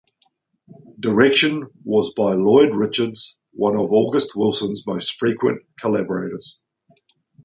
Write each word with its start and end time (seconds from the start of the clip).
Direction 0.99 1.67
was 1.83 2.15
by 2.15 2.33
Lloyd 2.33 2.73
Richards, 2.73 3.35
one 3.51 3.77
of 3.77 3.93
August 3.93 4.35
Wilson's 4.35 4.87
most 4.87 5.19
frequent 5.19 5.61
collaborators. 5.79 6.59